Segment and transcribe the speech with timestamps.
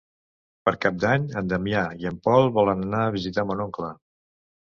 [0.67, 3.93] Per Cap d'Any en Damià i en Pol volen anar a visitar mon oncle.